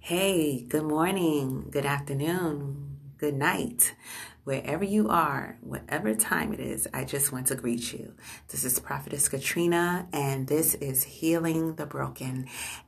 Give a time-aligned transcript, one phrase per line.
[0.00, 3.94] Hey, good morning, good afternoon, good night.
[4.44, 8.14] Wherever you are, whatever time it is, I just want to greet you.
[8.48, 12.46] This is Prophetess Katrina, and this is Healing the Broken.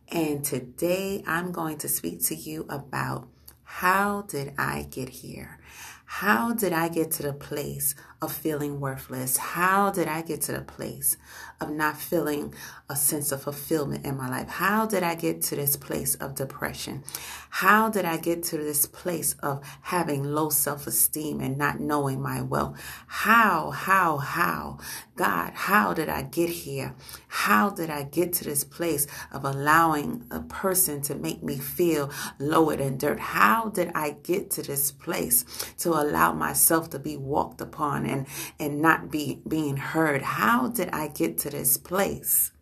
[0.09, 3.29] And today I'm going to speak to you about
[3.65, 5.59] how did I get here?
[6.07, 9.37] How did I get to the place of feeling worthless?
[9.37, 11.17] How did I get to the place
[11.61, 12.55] of not feeling
[12.89, 14.49] a sense of fulfillment in my life?
[14.49, 17.03] How did I get to this place of depression?
[17.51, 22.21] How did I get to this place of having low self esteem and not knowing
[22.21, 22.81] my wealth?
[23.07, 24.79] How, how, how?
[25.17, 26.95] God, how did I get here?
[27.29, 32.11] How did I get to this place of allowing a person to make me feel
[32.39, 33.21] lower than dirt?
[33.21, 35.45] How did I get to this place
[35.79, 38.27] to allow myself to be walked upon and,
[38.59, 40.23] and not be being heard?
[40.23, 42.53] How did I get to this place?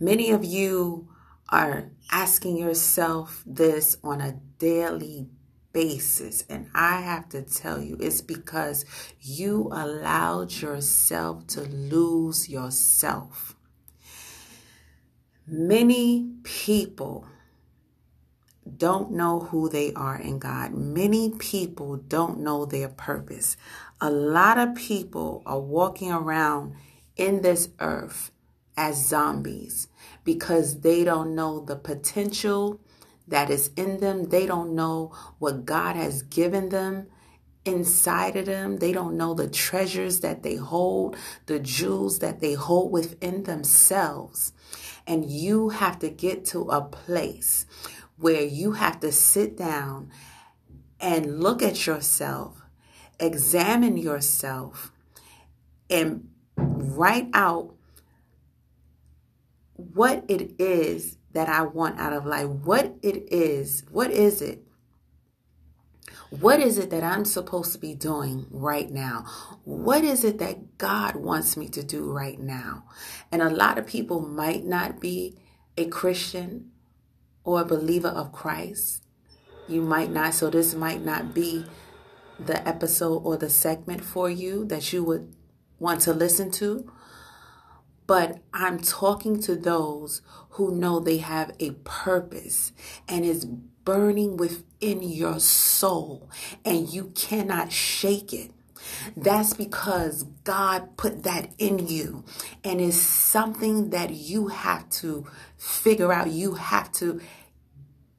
[0.00, 1.08] Many of you
[1.48, 5.28] are asking yourself this on a daily
[5.72, 6.44] basis.
[6.48, 8.84] And I have to tell you, it's because
[9.20, 13.54] you allowed yourself to lose yourself.
[15.46, 17.26] Many people
[18.76, 20.74] don't know who they are in God.
[20.74, 23.56] Many people don't know their purpose.
[24.00, 26.74] A lot of people are walking around
[27.16, 28.30] in this earth
[28.76, 29.88] as zombies
[30.24, 32.80] because they don't know the potential
[33.26, 34.24] that is in them.
[34.24, 37.08] They don't know what God has given them
[37.64, 38.78] inside of them.
[38.78, 44.52] They don't know the treasures that they hold, the jewels that they hold within themselves.
[45.06, 47.66] And you have to get to a place
[48.18, 50.10] where you have to sit down
[51.00, 52.62] and look at yourself,
[53.20, 54.92] examine yourself,
[55.88, 57.74] and write out
[59.74, 62.48] what it is that I want out of life.
[62.48, 63.84] What it is.
[63.90, 64.64] What is it?
[66.30, 69.24] What is it that I'm supposed to be doing right now?
[69.64, 72.84] What is it that God wants me to do right now?
[73.32, 75.38] And a lot of people might not be
[75.76, 76.72] a Christian
[77.48, 79.02] or a believer of Christ.
[79.68, 81.64] You might not, so this might not be
[82.38, 85.34] the episode or the segment for you that you would
[85.78, 86.92] want to listen to.
[88.06, 90.20] But I'm talking to those
[90.50, 92.72] who know they have a purpose
[93.08, 96.28] and is burning within your soul
[96.66, 98.50] and you cannot shake it.
[99.16, 102.24] That's because God put that in you
[102.64, 105.26] and it's something that you have to
[105.56, 106.30] figure out.
[106.30, 107.20] You have to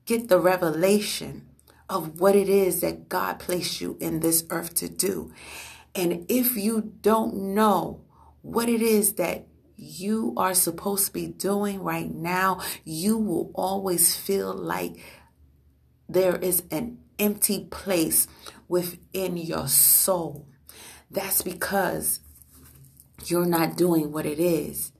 [0.09, 1.47] get the revelation
[1.87, 5.31] of what it is that God placed you in this earth to do.
[5.93, 8.01] And if you don't know
[8.41, 14.15] what it is that you are supposed to be doing right now, you will always
[14.15, 14.97] feel like
[16.07, 18.27] there is an empty place
[18.67, 20.47] within your soul.
[21.11, 22.19] That's because
[23.25, 24.91] you're not doing what it is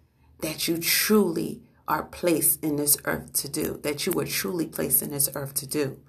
[0.41, 5.02] that you truly are placed in this earth to do, that you were truly placed
[5.02, 6.00] in this earth to do.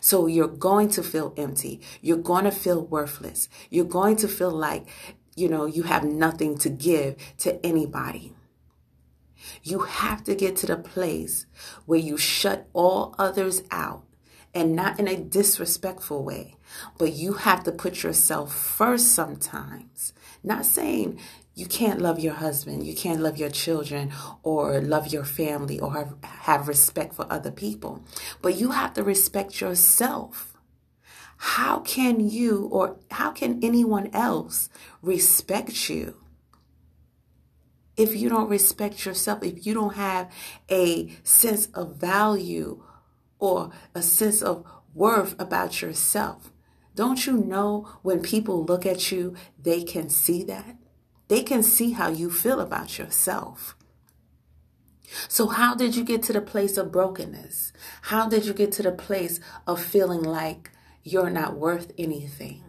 [0.00, 1.80] So you're going to feel empty.
[2.00, 3.48] You're going to feel worthless.
[3.68, 4.86] You're going to feel like,
[5.34, 8.32] you know, you have nothing to give to anybody.
[9.64, 11.46] You have to get to the place
[11.84, 14.04] where you shut all others out
[14.54, 16.56] and not in a disrespectful way,
[16.98, 20.12] but you have to put yourself first sometimes.
[20.44, 21.18] Not saying
[21.54, 25.92] you can't love your husband, you can't love your children, or love your family, or
[25.92, 28.02] have, have respect for other people,
[28.40, 30.56] but you have to respect yourself.
[31.36, 34.68] How can you or how can anyone else
[35.02, 36.16] respect you?
[37.96, 40.32] If you don't respect yourself, if you don't have
[40.70, 42.82] a sense of value
[43.38, 44.64] or a sense of
[44.94, 46.52] worth about yourself.
[46.94, 50.76] Don't you know when people look at you, they can see that?
[51.32, 53.74] They can see how you feel about yourself.
[55.28, 57.72] So, how did you get to the place of brokenness?
[58.02, 60.70] How did you get to the place of feeling like
[61.02, 62.62] you're not worth anything?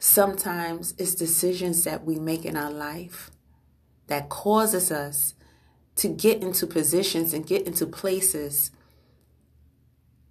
[0.00, 3.30] Sometimes it's decisions that we make in our life
[4.08, 5.32] that causes us
[5.96, 8.70] to get into positions and get into places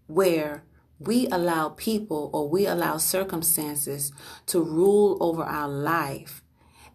[0.06, 0.64] where
[1.00, 4.12] we allow people or we allow circumstances
[4.46, 6.44] to rule over our life.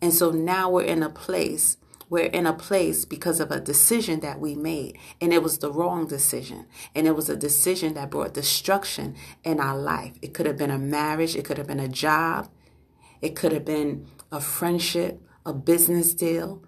[0.03, 1.79] And so now we're in a place,
[2.09, 4.99] we're in a place because of a decision that we made.
[5.21, 6.67] And it was the wrong decision.
[6.95, 10.13] And it was a decision that brought destruction in our life.
[10.23, 12.49] It could have been a marriage, it could have been a job,
[13.21, 16.63] it could have been a friendship, a business deal.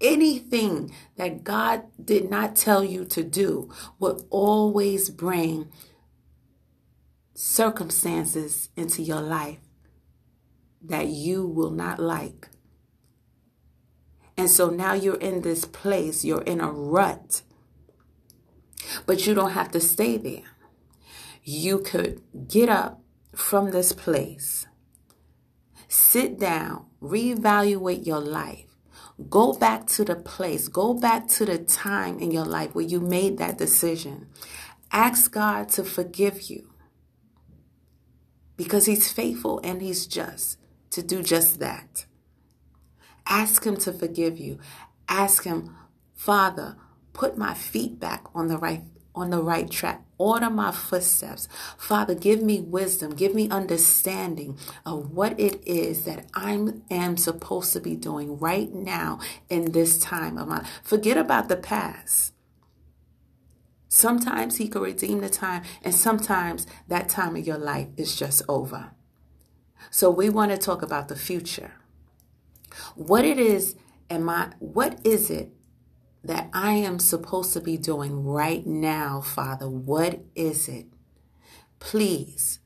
[0.00, 5.68] anything that God did not tell you to do will always bring
[7.34, 9.58] circumstances into your life
[10.82, 12.48] that you will not like.
[14.40, 17.42] And so now you're in this place, you're in a rut,
[19.04, 20.44] but you don't have to stay there.
[21.44, 23.02] You could get up
[23.34, 24.66] from this place,
[25.88, 28.70] sit down, reevaluate your life,
[29.28, 33.00] Go back to the place, go back to the time in your life where you
[33.00, 34.28] made that decision.
[34.90, 36.70] Ask God to forgive you
[38.56, 40.58] because He's faithful and He's just
[40.92, 42.06] to do just that.
[43.26, 44.58] Ask Him to forgive you.
[45.08, 45.76] Ask Him,
[46.14, 46.76] Father,
[47.12, 48.82] put my feet back on the right
[49.14, 50.04] on the right track.
[50.18, 51.48] Order my footsteps.
[51.76, 53.14] Father, give me wisdom.
[53.14, 56.52] Give me understanding of what it is that I
[56.90, 59.18] am supposed to be doing right now
[59.48, 60.64] in this time of my.
[60.82, 62.34] Forget about the past.
[63.88, 68.42] Sometimes he can redeem the time, and sometimes that time of your life is just
[68.48, 68.92] over.
[69.90, 71.72] So we want to talk about the future.
[72.94, 73.76] What it is,
[74.08, 75.50] am I what is it
[76.22, 79.68] that I am supposed to be doing right now, Father?
[79.68, 80.86] What is it?
[81.78, 82.58] Please,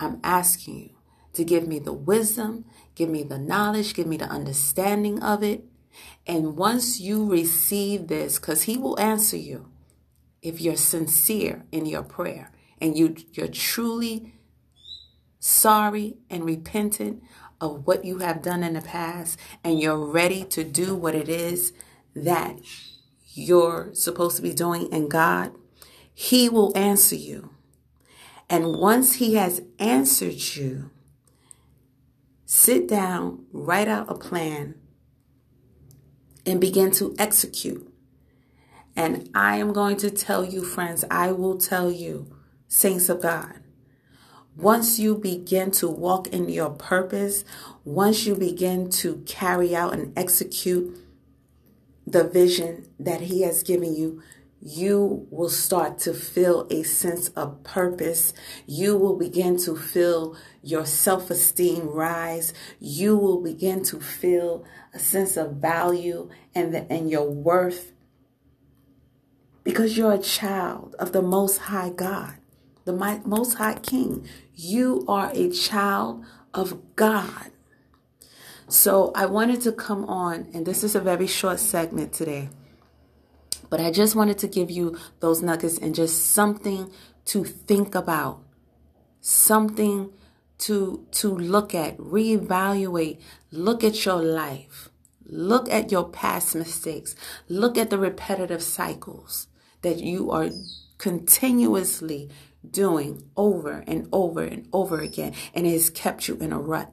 [0.00, 0.90] I'm asking you
[1.34, 2.64] to give me the wisdom,
[2.94, 5.64] give me the knowledge, give me the understanding of it.
[6.26, 9.70] And once you receive this, because He will answer you
[10.42, 14.34] if you're sincere in your prayer and you, you're truly
[15.38, 17.22] sorry and repentant
[17.60, 21.28] of what you have done in the past and you're ready to do what it
[21.28, 21.72] is
[22.14, 22.58] that
[23.34, 25.52] you're supposed to be doing in God,
[26.12, 27.50] He will answer you.
[28.50, 30.90] And once He has answered you,
[32.44, 34.74] sit down, write out a plan,
[36.46, 37.92] and begin to execute.
[38.96, 42.34] And I am going to tell you, friends, I will tell you,
[42.66, 43.57] saints of God,
[44.58, 47.44] once you begin to walk in your purpose,
[47.84, 50.98] once you begin to carry out and execute
[52.04, 54.20] the vision that He has given you,
[54.60, 58.32] you will start to feel a sense of purpose.
[58.66, 62.52] You will begin to feel your self esteem rise.
[62.80, 67.92] You will begin to feel a sense of value and, the, and your worth
[69.62, 72.37] because you're a child of the Most High God,
[72.88, 74.26] the Most High King.
[74.54, 76.24] You are a child
[76.54, 77.50] of God.
[78.66, 82.48] So I wanted to come on, and this is a very short segment today,
[83.68, 86.90] but I just wanted to give you those nuggets and just something
[87.26, 88.42] to think about,
[89.20, 90.10] something
[90.60, 93.20] to to look at, reevaluate,
[93.50, 94.88] look at your life.
[95.30, 97.14] Look at your past mistakes.
[97.50, 99.46] Look at the repetitive cycles
[99.82, 100.48] that you are
[100.96, 102.30] continuously
[102.72, 106.92] doing over and over and over again, and it has kept you in a rut.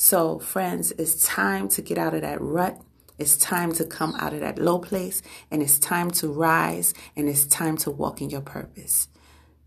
[0.00, 2.80] So, friends, it's time to get out of that rut.
[3.18, 7.28] It's time to come out of that low place and it's time to rise and
[7.28, 9.08] it's time to walk in your purpose.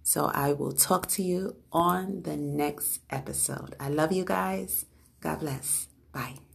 [0.04, 3.76] So, I will talk to you on the next episode.
[3.78, 4.86] I love you guys.
[5.20, 5.90] God bless.
[6.14, 6.51] Bye.